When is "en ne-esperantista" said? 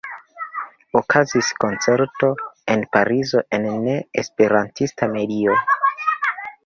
3.59-5.11